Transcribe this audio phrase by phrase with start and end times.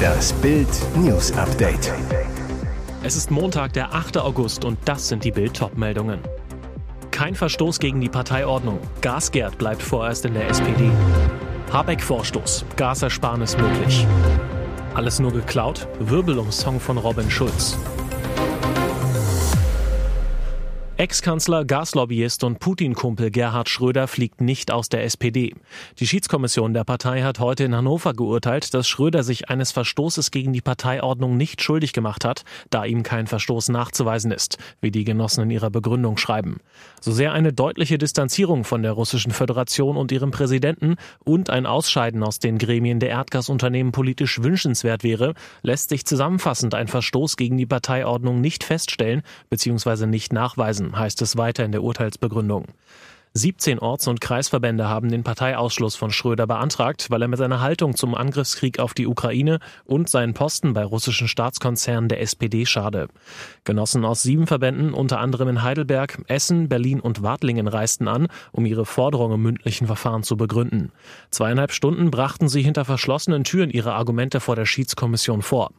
[0.00, 1.92] Das Bild News Update.
[3.02, 4.18] Es ist Montag, der 8.
[4.18, 6.20] August und das sind die Bild meldungen
[7.10, 8.78] Kein Verstoß gegen die Parteiordnung.
[9.00, 10.90] Gasgerd bleibt vorerst in der SPD.
[11.72, 12.64] Habeck-Vorstoß.
[12.76, 14.06] Gasersparnis möglich.
[14.94, 15.86] Alles nur geklaut?
[15.98, 17.78] Wirbel um Song von Robin Schulz.
[21.00, 25.54] Ex-Kanzler, Gaslobbyist und Putin-Kumpel Gerhard Schröder fliegt nicht aus der SPD.
[25.98, 30.52] Die Schiedskommission der Partei hat heute in Hannover geurteilt, dass Schröder sich eines Verstoßes gegen
[30.52, 35.44] die Parteiordnung nicht schuldig gemacht hat, da ihm kein Verstoß nachzuweisen ist, wie die Genossen
[35.44, 36.58] in ihrer Begründung schreiben.
[37.00, 42.22] So sehr eine deutliche Distanzierung von der Russischen Föderation und ihrem Präsidenten und ein Ausscheiden
[42.22, 47.64] aus den Gremien der Erdgasunternehmen politisch wünschenswert wäre, lässt sich zusammenfassend ein Verstoß gegen die
[47.64, 50.04] Parteiordnung nicht feststellen bzw.
[50.04, 52.66] nicht nachweisen heißt es weiter in der Urteilsbegründung.
[53.32, 57.94] 17 Orts- und Kreisverbände haben den Parteiausschluss von Schröder beantragt, weil er mit seiner Haltung
[57.94, 63.06] zum Angriffskrieg auf die Ukraine und seinen Posten bei russischen Staatskonzernen der SPD schade.
[63.62, 68.66] Genossen aus sieben Verbänden, unter anderem in Heidelberg, Essen, Berlin und Wartlingen, reisten an, um
[68.66, 70.90] ihre Forderung im mündlichen Verfahren zu begründen.
[71.30, 75.70] Zweieinhalb Stunden brachten sie hinter verschlossenen Türen ihre Argumente vor der Schiedskommission vor.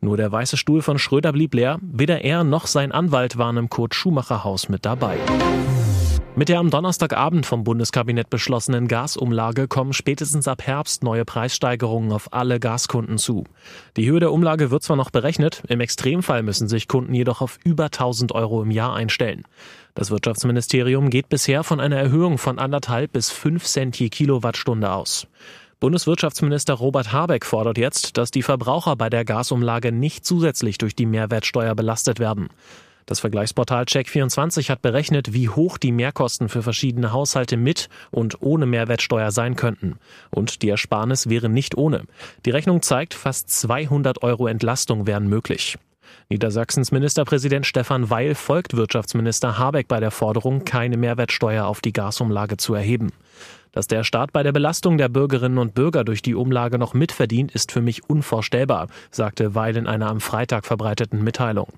[0.00, 3.70] Nur der weiße Stuhl von Schröder blieb leer, weder er noch sein Anwalt waren im
[3.70, 5.18] Kurt Schumacher Haus mit dabei.
[6.38, 12.34] Mit der am Donnerstagabend vom Bundeskabinett beschlossenen Gasumlage kommen spätestens ab Herbst neue Preissteigerungen auf
[12.34, 13.44] alle Gaskunden zu.
[13.96, 17.58] Die Höhe der Umlage wird zwar noch berechnet, im Extremfall müssen sich Kunden jedoch auf
[17.64, 19.44] über 1000 Euro im Jahr einstellen.
[19.94, 25.28] Das Wirtschaftsministerium geht bisher von einer Erhöhung von anderthalb bis fünf Cent je Kilowattstunde aus.
[25.80, 31.06] Bundeswirtschaftsminister Robert Habeck fordert jetzt, dass die Verbraucher bei der Gasumlage nicht zusätzlich durch die
[31.06, 32.50] Mehrwertsteuer belastet werden.
[33.06, 38.66] Das Vergleichsportal Check24 hat berechnet, wie hoch die Mehrkosten für verschiedene Haushalte mit und ohne
[38.66, 40.00] Mehrwertsteuer sein könnten.
[40.30, 42.02] Und die Ersparnis wäre nicht ohne.
[42.44, 45.78] Die Rechnung zeigt, fast 200 Euro Entlastung wären möglich.
[46.28, 52.56] Niedersachsens Ministerpräsident Stefan Weil folgt Wirtschaftsminister Habeck bei der Forderung, keine Mehrwertsteuer auf die Gasumlage
[52.56, 53.12] zu erheben.
[53.72, 57.52] Dass der Staat bei der Belastung der Bürgerinnen und Bürger durch die Umlage noch mitverdient,
[57.52, 61.68] ist für mich unvorstellbar, sagte Weil in einer am Freitag verbreiteten Mitteilung.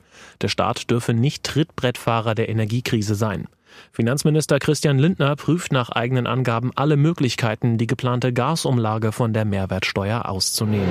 [0.40, 3.48] Der Staat dürfe nicht Trittbrettfahrer der Energiekrise sein.
[3.90, 10.28] Finanzminister Christian Lindner prüft nach eigenen Angaben alle Möglichkeiten, die geplante Gasumlage von der Mehrwertsteuer
[10.28, 10.88] auszunehmen.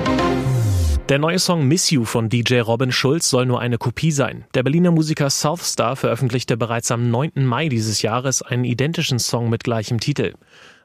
[1.08, 4.44] Der neue Song Miss You von DJ Robin Schulz soll nur eine Kopie sein.
[4.52, 7.46] Der Berliner Musiker Southstar veröffentlichte bereits am 9.
[7.46, 10.34] Mai dieses Jahres einen identischen Song mit gleichem Titel.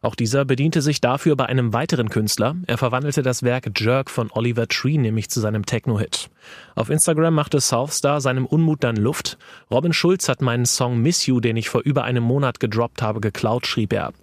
[0.01, 2.56] Auch dieser bediente sich dafür bei einem weiteren Künstler.
[2.67, 6.29] Er verwandelte das Werk Jerk von Oliver Tree nämlich zu seinem Techno-Hit.
[6.75, 9.37] Auf Instagram machte Southstar seinem Unmut dann Luft.
[9.69, 13.21] Robin Schulz hat meinen Song Miss You, den ich vor über einem Monat gedroppt habe,
[13.21, 14.13] geklaut, schrieb er.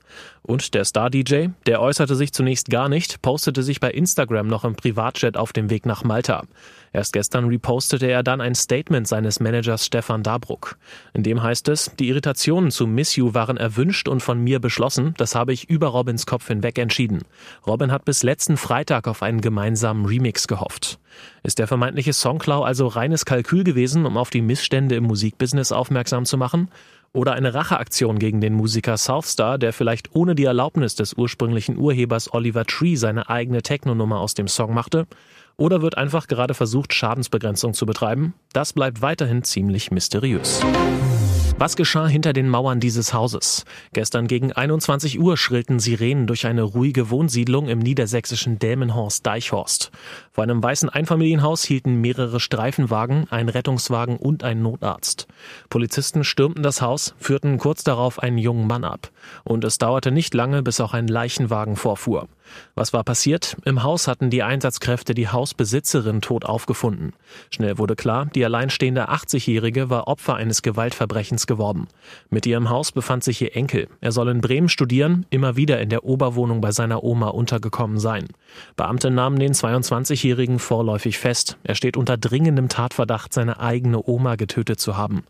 [0.42, 4.74] Und der Star-DJ, der äußerte sich zunächst gar nicht, postete sich bei Instagram noch im
[4.74, 6.44] Privatjet auf dem Weg nach Malta.
[6.92, 10.76] Erst gestern repostete er dann ein Statement seines Managers Stefan Dabruck.
[11.14, 15.14] In dem heißt es, die Irritationen zu Miss You waren erwünscht und von mir beschlossen,
[15.18, 17.22] das habe ich über Robins Kopf hinweg entschieden.
[17.64, 20.98] Robin hat bis letzten Freitag auf einen gemeinsamen Remix gehofft.
[21.42, 26.24] Ist der vermeintliche Songklau also reines Kalkül gewesen, um auf die Missstände im Musikbusiness aufmerksam
[26.24, 26.68] zu machen?
[27.12, 32.32] Oder eine Racheaktion gegen den Musiker Southstar, der vielleicht ohne die Erlaubnis des ursprünglichen Urhebers
[32.32, 35.06] Oliver Tree seine eigene Techno-Nummer aus dem Song machte?
[35.56, 38.34] Oder wird einfach gerade versucht, Schadensbegrenzung zu betreiben?
[38.52, 40.62] Das bleibt weiterhin ziemlich mysteriös.
[41.60, 43.66] Was geschah hinter den Mauern dieses Hauses?
[43.92, 49.90] Gestern gegen 21 Uhr schrillten Sirenen durch eine ruhige Wohnsiedlung im niedersächsischen Delmenhorst-Deichhorst.
[50.32, 55.26] Vor einem weißen Einfamilienhaus hielten mehrere Streifenwagen, ein Rettungswagen und ein Notarzt.
[55.68, 59.10] Polizisten stürmten das Haus, führten kurz darauf einen jungen Mann ab.
[59.44, 62.26] Und es dauerte nicht lange, bis auch ein Leichenwagen vorfuhr.
[62.74, 63.56] Was war passiert?
[63.64, 67.12] Im Haus hatten die Einsatzkräfte die Hausbesitzerin tot aufgefunden.
[67.50, 71.88] Schnell wurde klar, die alleinstehende 80-Jährige war Opfer eines Gewaltverbrechens geworden.
[72.30, 73.88] Mit ihrem Haus befand sich ihr Enkel.
[74.00, 78.28] Er soll in Bremen studieren, immer wieder in der Oberwohnung bei seiner Oma untergekommen sein.
[78.76, 81.58] Beamte nahmen den 22-Jährigen vorläufig fest.
[81.64, 85.24] Er steht unter dringendem Tatverdacht, seine eigene Oma getötet zu haben.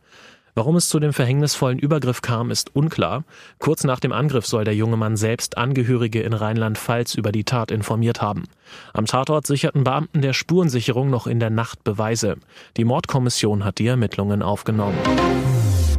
[0.54, 3.24] Warum es zu dem verhängnisvollen Übergriff kam, ist unklar.
[3.58, 7.70] Kurz nach dem Angriff soll der junge Mann selbst Angehörige in Rheinland-Pfalz über die Tat
[7.70, 8.44] informiert haben.
[8.92, 12.36] Am Tatort sicherten Beamten der Spurensicherung noch in der Nacht Beweise.
[12.76, 14.98] Die Mordkommission hat die Ermittlungen aufgenommen.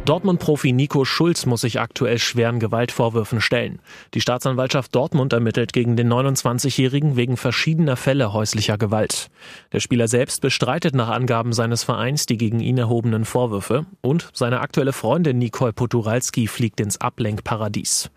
[0.04, 3.78] Dortmund-Profi Nico Schulz muss sich aktuell schweren Gewaltvorwürfen stellen.
[4.14, 9.30] Die Staatsanwaltschaft Dortmund ermittelt gegen den 29-Jährigen wegen verschiedener Fälle häuslicher Gewalt.
[9.72, 14.58] Der Spieler selbst bestreitet nach Angaben seines Vereins die gegen ihn erhobenen Vorwürfe und seine
[14.58, 18.10] aktuelle Freundin Nicole Poturalski fliegt ins Ablenkparadies.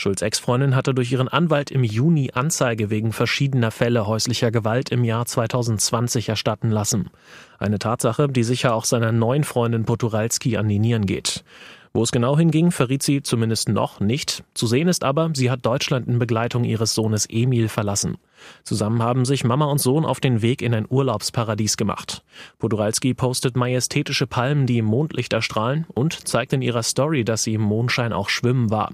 [0.00, 5.04] Schulz Ex-Freundin hatte durch ihren Anwalt im Juni Anzeige wegen verschiedener Fälle häuslicher Gewalt im
[5.04, 7.10] Jahr 2020 erstatten lassen.
[7.58, 11.44] Eine Tatsache, die sicher auch seiner neuen Freundin Poturalski an die Nieren geht.
[11.92, 14.42] Wo es genau hinging, verriet sie zumindest noch nicht.
[14.54, 18.16] Zu sehen ist aber, sie hat Deutschland in Begleitung ihres Sohnes Emil verlassen.
[18.64, 22.22] Zusammen haben sich Mama und Sohn auf den Weg in ein Urlaubsparadies gemacht.
[22.58, 27.54] Poduralski postet majestätische Palmen, die im Mondlicht erstrahlen und zeigt in ihrer Story, dass sie
[27.54, 28.90] im Mondschein auch schwimmen war.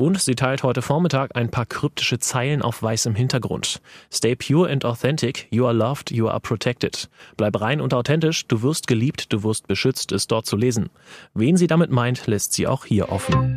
[0.00, 3.82] Und sie teilt heute Vormittag ein paar kryptische Zeilen auf weißem Hintergrund.
[4.10, 7.10] Stay pure and authentic, you are loved, you are protected.
[7.36, 10.88] Bleib rein und authentisch, du wirst geliebt, du wirst beschützt, ist dort zu lesen.
[11.34, 13.56] Wen sie damit meint, lässt sie auch hier offen.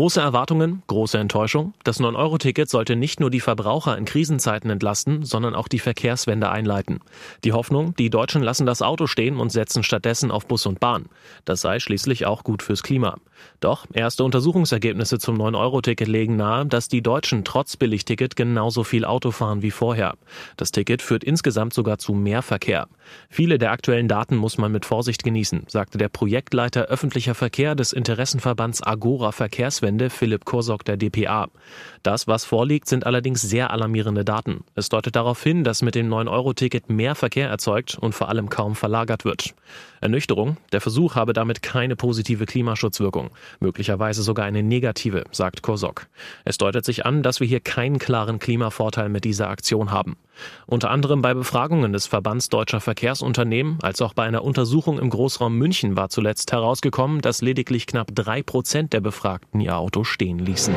[0.00, 1.74] Große Erwartungen, große Enttäuschung.
[1.84, 7.00] Das 9-Euro-Ticket sollte nicht nur die Verbraucher in Krisenzeiten entlasten, sondern auch die Verkehrswende einleiten.
[7.44, 11.10] Die Hoffnung, die Deutschen lassen das Auto stehen und setzen stattdessen auf Bus und Bahn.
[11.44, 13.18] Das sei schließlich auch gut fürs Klima.
[13.60, 19.32] Doch erste Untersuchungsergebnisse zum 9-Euro-Ticket legen nahe, dass die Deutschen trotz Billigticket genauso viel Auto
[19.32, 20.14] fahren wie vorher.
[20.56, 22.88] Das Ticket führt insgesamt sogar zu mehr Verkehr.
[23.28, 27.92] Viele der aktuellen Daten muss man mit Vorsicht genießen, sagte der Projektleiter öffentlicher Verkehr des
[27.92, 31.48] Interessenverbands Agora Verkehrswende Philipp Korsok der DPA.
[32.02, 34.64] Das, was vorliegt, sind allerdings sehr alarmierende Daten.
[34.74, 38.74] Es deutet darauf hin, dass mit dem 9-Euro-Ticket mehr Verkehr erzeugt und vor allem kaum
[38.74, 39.54] verlagert wird.
[40.00, 46.06] Ernüchterung, der Versuch habe damit keine positive Klimaschutzwirkung, möglicherweise sogar eine negative, sagt Korsok.
[46.44, 50.16] Es deutet sich an, dass wir hier keinen klaren Klimavorteil mit dieser Aktion haben.
[50.66, 55.56] Unter anderem bei Befragungen des Verbands Deutscher Verkehrsunternehmen als auch bei einer Untersuchung im Großraum
[55.56, 60.74] München war zuletzt herausgekommen, dass lediglich knapp drei Prozent der Befragten ihr Auto stehen ließen.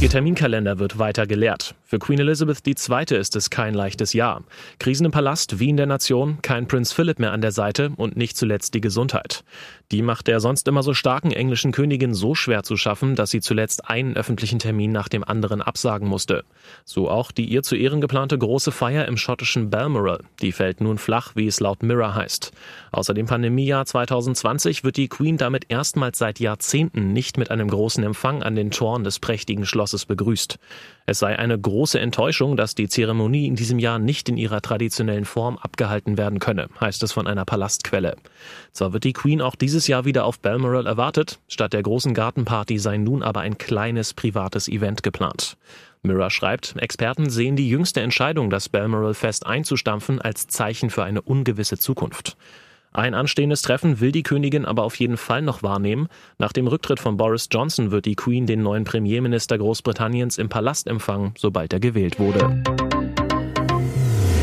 [0.00, 1.74] Ihr Terminkalender wird weiter geleert.
[1.82, 3.18] Für Queen Elizabeth II.
[3.18, 4.44] ist es kein leichtes Jahr.
[4.78, 8.16] Krisen im Palast, wie in der Nation, kein Prinz Philip mehr an der Seite und
[8.16, 9.42] nicht zuletzt die Gesundheit.
[9.90, 13.40] Die macht der sonst immer so starken englischen Königin so schwer zu schaffen, dass sie
[13.40, 16.44] zuletzt einen öffentlichen Termin nach dem anderen absagen musste.
[16.84, 20.20] So auch die ihr zu Ehren geplante große Feier im schottischen Balmoral.
[20.40, 22.52] Die fällt nun flach, wie es laut Mirror heißt.
[22.92, 28.02] Außer dem Pandemiejahr 2020 wird die Queen damit erstmals seit Jahrzehnten nicht mit einem großen
[28.04, 30.58] Empfang an den Toren des prächtigen Schlosses begrüßt.
[31.06, 35.24] Es sei eine große Enttäuschung, dass die Zeremonie in diesem Jahr nicht in ihrer traditionellen
[35.24, 38.16] Form abgehalten werden könne, heißt es von einer Palastquelle.
[38.72, 42.78] Zwar wird die Queen auch dieses Jahr wieder auf Balmoral erwartet, statt der großen Gartenparty
[42.78, 45.56] sei nun aber ein kleines privates Event geplant.
[46.02, 51.22] Mirror schreibt, Experten sehen die jüngste Entscheidung, das Balmoral Fest einzustampfen, als Zeichen für eine
[51.22, 52.36] ungewisse Zukunft.
[52.92, 56.08] Ein anstehendes Treffen will die Königin aber auf jeden Fall noch wahrnehmen.
[56.38, 60.86] Nach dem Rücktritt von Boris Johnson wird die Queen den neuen Premierminister Großbritanniens im Palast
[60.86, 62.62] empfangen, sobald er gewählt wurde.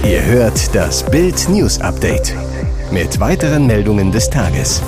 [0.03, 2.35] Ihr hört das Bild News Update
[2.91, 4.83] mit weiteren Meldungen des Tages.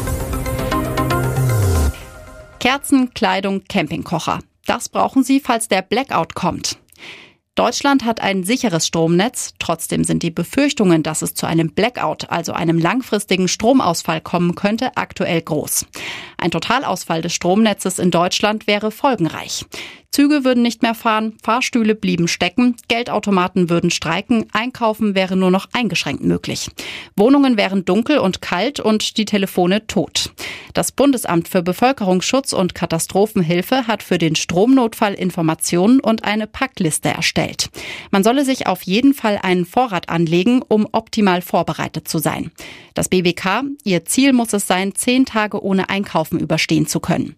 [2.60, 4.40] Kerzen, Kleidung, Campingkocher.
[4.68, 6.78] Das brauchen Sie, falls der Blackout kommt.
[7.56, 9.56] Deutschland hat ein sicheres Stromnetz.
[9.58, 14.96] Trotzdem sind die Befürchtungen, dass es zu einem Blackout, also einem langfristigen Stromausfall kommen könnte,
[14.96, 15.88] aktuell groß.
[16.38, 19.66] Ein Totalausfall des Stromnetzes in Deutschland wäre folgenreich.
[20.12, 25.68] Züge würden nicht mehr fahren, Fahrstühle blieben stecken, Geldautomaten würden streiken, Einkaufen wäre nur noch
[25.74, 26.70] eingeschränkt möglich.
[27.16, 30.32] Wohnungen wären dunkel und kalt und die Telefone tot.
[30.74, 37.70] Das Bundesamt für Bevölkerungsschutz und Katastrophenhilfe hat für den Stromnotfall Informationen und eine Packliste erstellt.
[38.10, 42.52] Man solle sich auf jeden Fall einen Vorrat anlegen, um optimal vorbereitet zu sein.
[42.96, 47.36] Das BBK, ihr Ziel muss es sein, zehn Tage ohne Einkaufen überstehen zu können.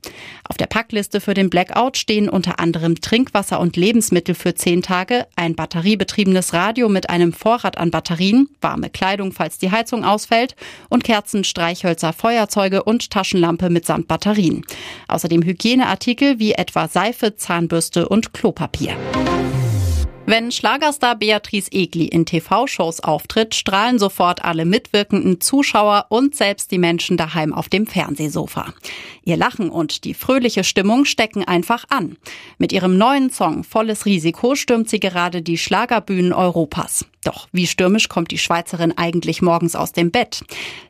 [0.48, 5.28] Auf der Packliste für den Blackout stehen unter anderem Trinkwasser und Lebensmittel für zehn Tage,
[5.36, 10.56] ein batteriebetriebenes Radio mit einem Vorrat an Batterien, warme Kleidung, falls die Heizung ausfällt
[10.90, 14.66] und Kerzen, Streichhölzer, Feuerzeuge und Taschenlampe mitsamt Batterien.
[15.08, 18.96] Außerdem Hygieneartikel wie etwa Seife, Zahnbürste und Klopapier.
[20.30, 26.78] Wenn Schlagerstar Beatrice Egli in TV-Shows auftritt, strahlen sofort alle mitwirkenden Zuschauer und selbst die
[26.78, 28.72] Menschen daheim auf dem Fernsehsofa.
[29.24, 32.16] Ihr Lachen und die fröhliche Stimmung stecken einfach an.
[32.60, 37.08] Mit ihrem neuen Song Volles Risiko stürmt sie gerade die Schlagerbühnen Europas.
[37.24, 40.44] Doch wie stürmisch kommt die Schweizerin eigentlich morgens aus dem Bett?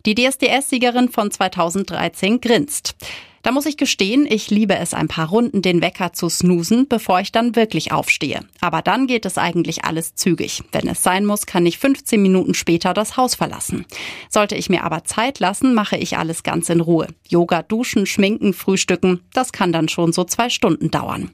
[0.06, 2.94] Die DSDS-Siegerin von 2013 grinst.
[3.42, 7.22] Da muss ich gestehen, ich liebe es ein paar Runden den Wecker zu snoosen, bevor
[7.22, 8.42] ich dann wirklich aufstehe.
[8.60, 10.64] Aber dann geht es eigentlich alles zügig.
[10.72, 13.86] Wenn es sein muss, kann ich 15 Minuten später das Haus verlassen.
[14.30, 17.08] Sollte ich mir aber Zeit lassen, mache ich alles ganz in Ruhe.
[17.28, 21.32] Yoga, duschen, schminken, frühstücken, das kann dann schon so zwei Stunden dauern.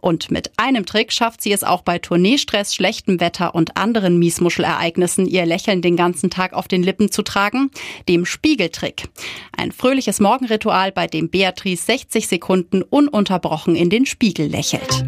[0.00, 5.26] Und mit einem Trick schafft sie es auch bei Tourneestress, schlechtem Wetter und anderen Miesmuschelereignissen,
[5.26, 7.70] ihr Lächeln den ganzen Tag auf den Lippen zu tragen,
[8.08, 9.08] dem Spiegeltrick.
[9.56, 15.06] Ein fröhliches Morgenritual, bei dem Beatrice 60 Sekunden ununterbrochen in den Spiegel lächelt.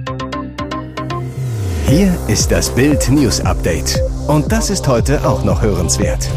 [1.87, 4.01] Hier ist das Bild News Update.
[4.27, 6.31] Und das ist heute auch noch hörenswert.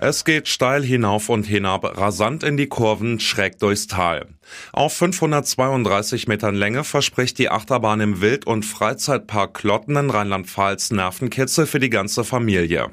[0.00, 4.26] Es geht steil hinauf und hinab, rasant in die Kurven, schräg durchs Tal.
[4.72, 11.66] Auf 532 Metern Länge verspricht die Achterbahn im Wild- und Freizeitpark Klotten in Rheinland-Pfalz Nervenkitzel
[11.66, 12.88] für die ganze Familie.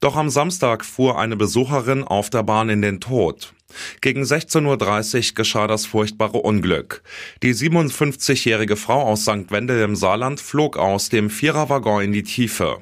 [0.00, 3.54] Doch am Samstag fuhr eine Besucherin auf der Bahn in den Tod.
[4.00, 7.02] Gegen 16.30 Uhr geschah das furchtbare Unglück.
[7.42, 9.50] Die 57-jährige Frau aus St.
[9.50, 12.78] Wendel im Saarland flog aus dem Viererwaggon in die Tiefe.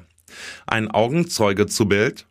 [0.67, 2.27] Ein Augenzeuge zu Bild.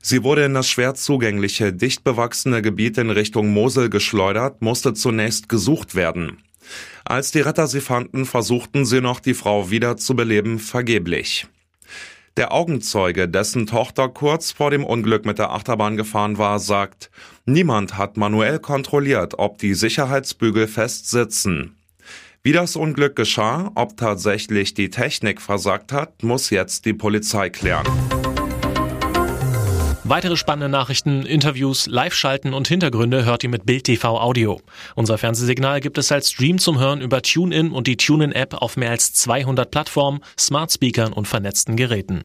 [0.00, 5.48] Sie wurde in das schwer zugängliche, dicht bewachsene Gebiet in Richtung Mosel geschleudert, musste zunächst
[5.48, 6.38] gesucht werden.
[7.04, 11.46] Als die Retter sie fanden, versuchten sie noch, die Frau wieder zu beleben, vergeblich.
[12.36, 17.12] Der Augenzeuge, dessen Tochter kurz vor dem Unglück mit der Achterbahn gefahren war, sagt,
[17.46, 21.76] niemand hat manuell kontrolliert, ob die Sicherheitsbügel fest sitzen.
[22.42, 27.86] Wie das Unglück geschah, ob tatsächlich die Technik versagt hat, muss jetzt die Polizei klären.
[30.06, 34.60] Weitere spannende Nachrichten, Interviews, Live-Schalten und Hintergründe hört ihr mit Bild TV Audio.
[34.94, 38.90] Unser Fernsehsignal gibt es als Stream zum Hören über TuneIn und die TuneIn-App auf mehr
[38.90, 42.22] als 200 Plattformen, Smart Speakern und vernetzten Geräten.